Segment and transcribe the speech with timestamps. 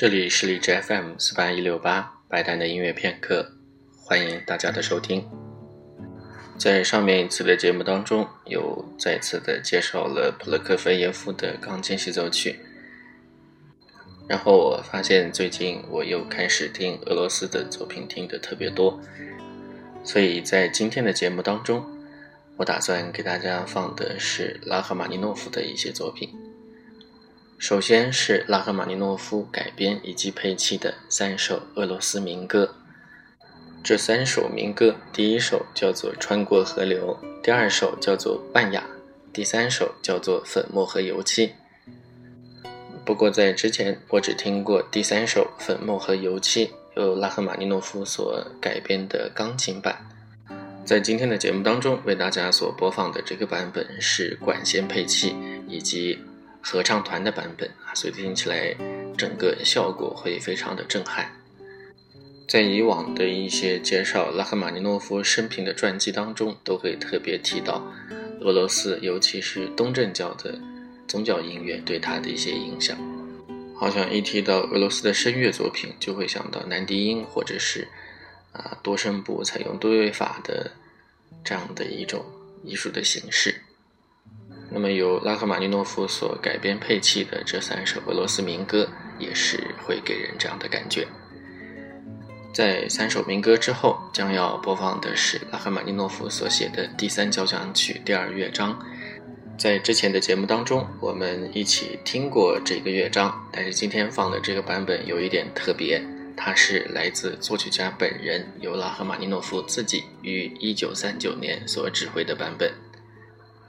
[0.00, 3.46] 这里是荔枝 FM 四八一六八白丹的音乐片刻，
[4.02, 5.22] 欢迎大家的收听。
[6.56, 12.58] 在上面一次的节目当中，有再次的介绍了普罗科菲耶夫的钢琴协奏曲。
[14.26, 18.98] 然后我发现最近我又开始听俄罗斯的作品，听的特别多，
[20.02, 21.84] 所以在今天的节目当中，
[22.56, 26.30] 我打算给大家放的是拉赫玛尼诺夫的一些作品。
[27.60, 32.74] 首先是拉赫玛尼诺夫改编以及配器的三首俄罗斯民歌。
[33.84, 38.80] 这三首民歌，第一首叫做《穿过河流》，第二首叫做《半雅》，
[39.30, 41.48] 第三首叫做《粉末和油漆》。
[43.04, 46.66] 不过在之前，我只听过第三首《粉末和油漆》，
[46.96, 50.08] 由拉赫玛尼诺夫所改编的钢琴版。
[50.86, 55.36] 在今天的节目当中，为大家所播放的这个版本是管弦配器
[55.68, 56.18] 以及。
[56.62, 58.74] 合唱团的版本啊，所以听起来
[59.16, 61.32] 整个效果会非常的震撼。
[62.48, 67.80] 在以往的一些介绍拉赫玛尼诺夫生平的传记当中，都会特别提到
[68.40, 70.58] 俄罗斯，尤其是东正教的
[71.06, 72.98] 宗教音乐对他的一些影响。
[73.76, 77.86] 好像一提到俄罗斯的声乐作品，就会想到男低音或者是
[78.52, 80.72] 啊多声部采用多位法的
[81.44, 82.24] 这样的一种
[82.64, 83.62] 艺术的形式。
[84.72, 91.06] 那么由拉赫玛尼诺夫所改编配器的这三首俄罗斯民歌，也是会给人这样的感觉。
[92.52, 98.78] 在三首民歌之后，将要播放的是拉赫玛尼诺夫所写的第三交响曲第二乐章。
[99.58, 106.02] 在之前的节目当中，我们一起听过这个乐章，但是今天放的这个版本有一点特别，
[106.36, 112.72] 它是来自作曲家本人，由拉赫玛尼诺夫自己于1939年所指挥的版本。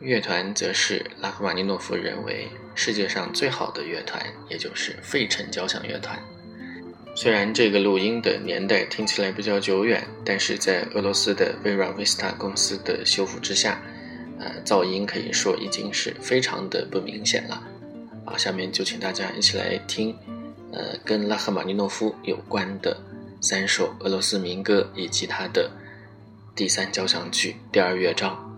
[0.00, 6.18] 乐团则是拉赫玛尼诺夫认为世界上最好的乐团，也就是费城交响乐团。
[7.14, 13.78] 虽然这个录音的年代听起来比较久远，但是在俄罗斯的 Vera Vista 公司的修复之下，
[14.38, 17.62] 呃，噪音可以说已经是非常的不明显了。
[18.24, 20.16] 好，下面就请大家一起来听，
[20.72, 22.96] 呃，跟拉赫玛尼诺夫有关的
[23.42, 25.70] 三首俄罗斯民歌以及他的
[26.56, 28.49] 第三交响曲第二乐章。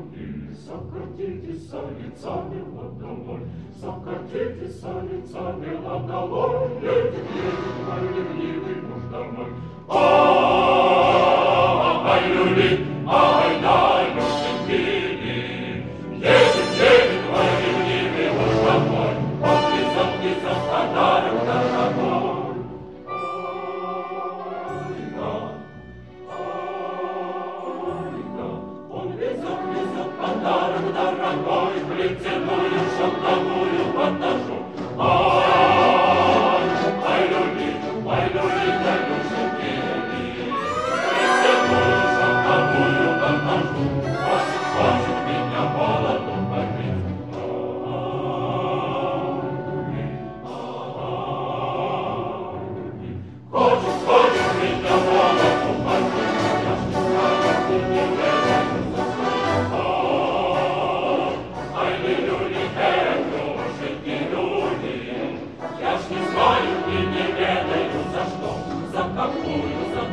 [0.00, 3.40] могиле, сократите солицами водолой,
[3.78, 9.48] сократите солицами водолой, Эх, эх, мой ревнивый муж домой,
[30.40, 33.59] sonta, runta, rankoi, blitsen, lujus, sonta, lujus.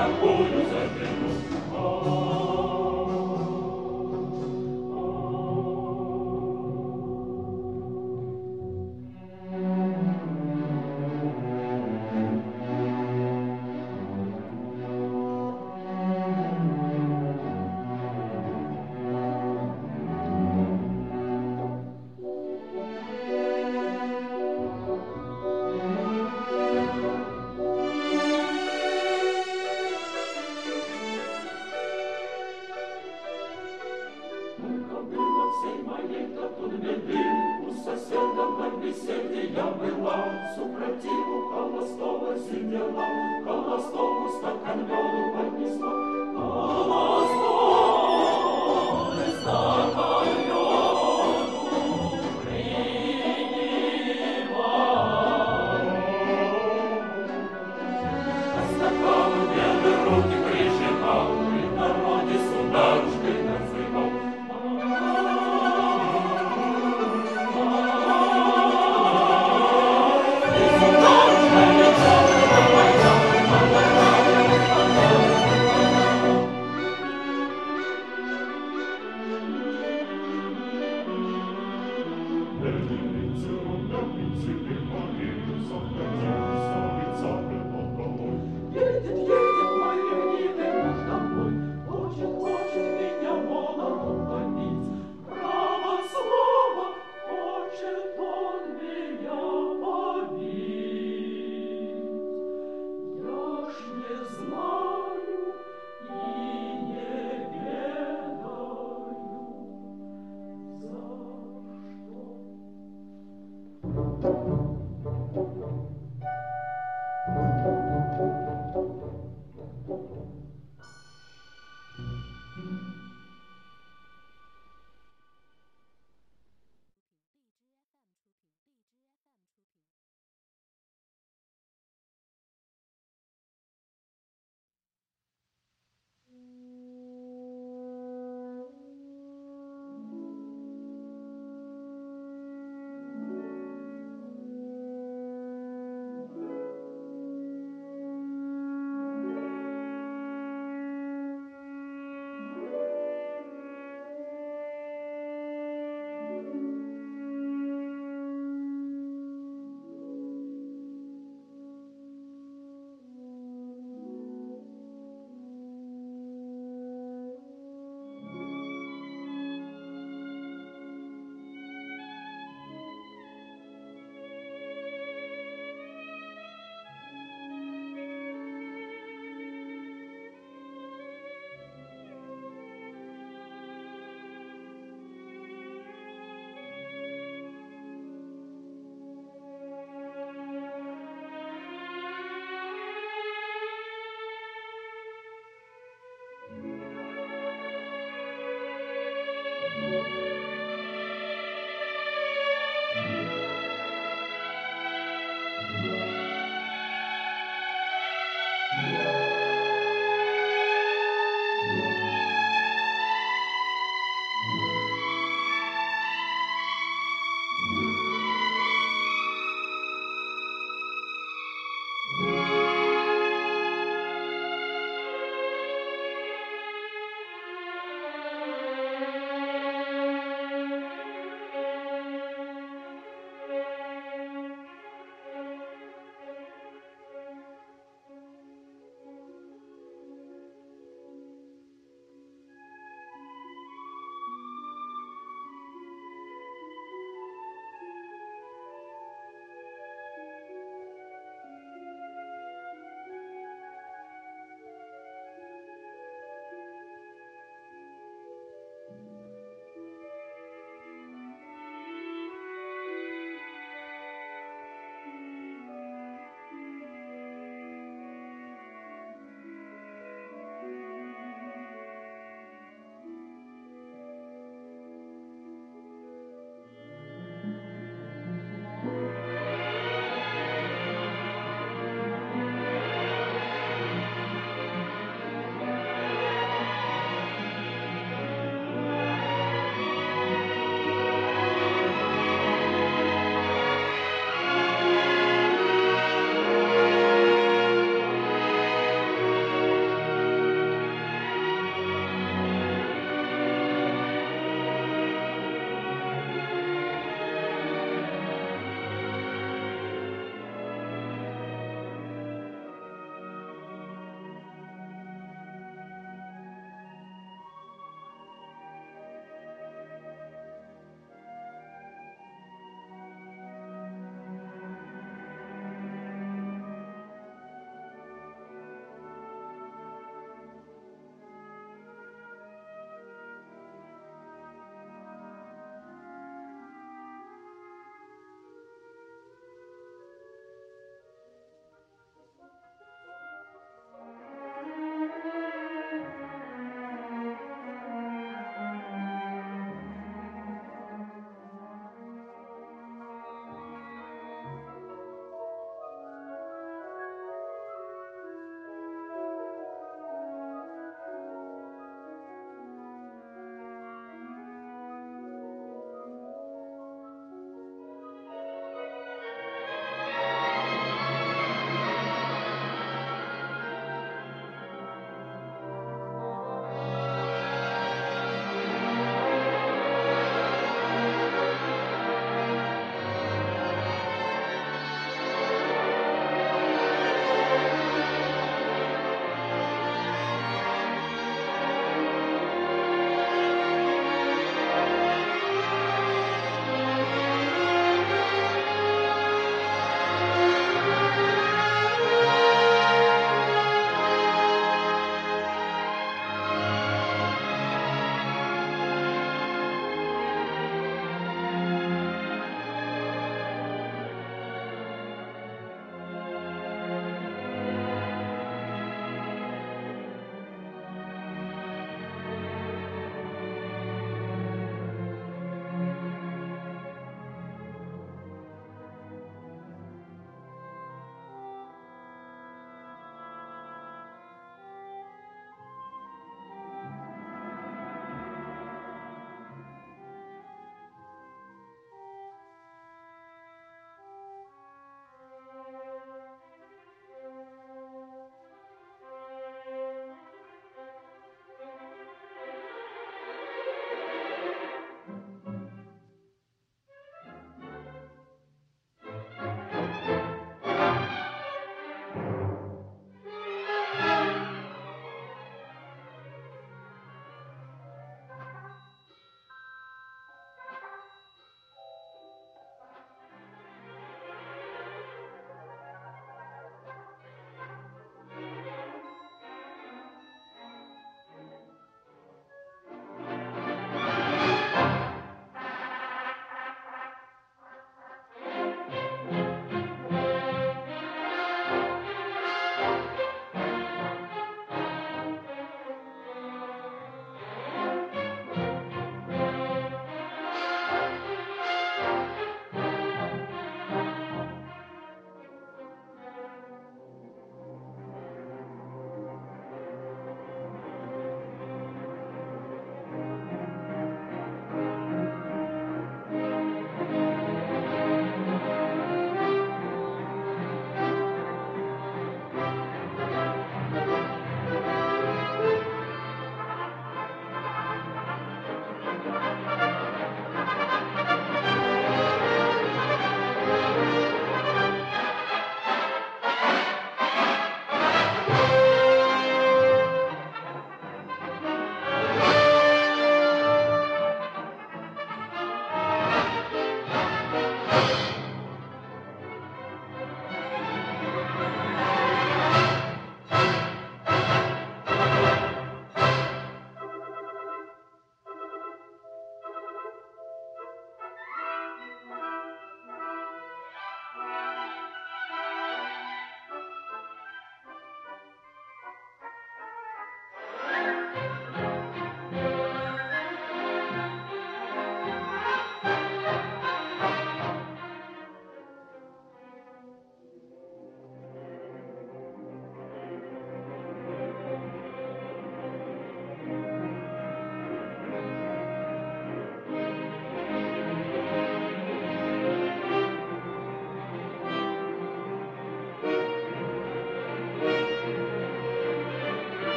[0.00, 0.70] alcunus